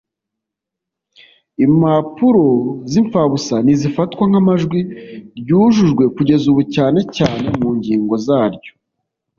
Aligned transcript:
Impapuro 1.65 2.47
z 2.91 2.93
imfabusa 3.01 3.55
ntizifatwa 3.63 4.23
nk 4.29 4.35
amajwi 4.41 4.79
ryujujwe 5.39 6.03
kugeza 6.15 6.45
ubu 6.51 6.63
cyane 6.75 6.99
cyane 7.15 7.47
mu 7.59 7.69
ngingo 7.77 8.13
zaryo 8.25 8.71